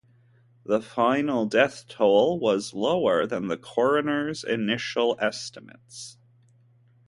[0.65, 6.17] The final death toll was lower than the coroner's initial estimates.